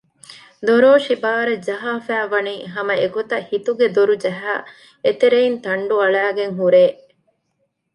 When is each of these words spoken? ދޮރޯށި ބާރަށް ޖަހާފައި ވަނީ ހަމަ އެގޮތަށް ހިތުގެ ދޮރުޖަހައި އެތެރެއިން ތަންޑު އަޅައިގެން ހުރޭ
ދޮރޯށި 0.65 1.15
ބާރަށް 1.23 1.63
ޖަހާފައި 1.67 2.27
ވަނީ 2.33 2.55
ހަމަ 2.73 2.93
އެގޮތަށް 3.01 3.47
ހިތުގެ 3.51 3.87
ދޮރުޖަހައި 3.95 4.61
އެތެރެއިން 5.05 5.59
ތަންޑު 5.65 5.95
އަޅައިގެން 6.01 6.55
ހުރޭ 6.59 6.83